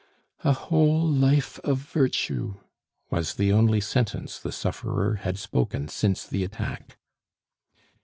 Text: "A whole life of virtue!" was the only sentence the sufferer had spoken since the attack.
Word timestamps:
"A 0.43 0.53
whole 0.53 1.07
life 1.07 1.59
of 1.59 1.77
virtue!" 1.77 2.55
was 3.11 3.35
the 3.35 3.51
only 3.51 3.79
sentence 3.79 4.39
the 4.39 4.51
sufferer 4.51 5.17
had 5.17 5.37
spoken 5.37 5.89
since 5.89 6.25
the 6.25 6.43
attack. 6.43 6.97